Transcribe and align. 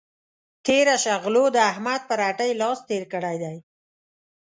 تېره 0.65 0.95
شه 1.03 1.13
غلو 1.23 1.45
د 1.55 1.57
احمد 1.71 2.01
پر 2.09 2.19
هټۍ 2.27 2.51
لاس 2.61 2.79
تېر 2.89 3.03
کړی 3.13 3.35
دی. 3.43 3.57